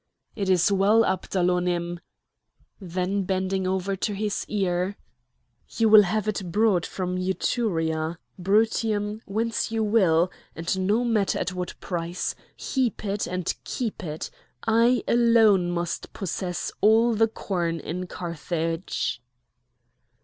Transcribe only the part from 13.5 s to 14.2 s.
keep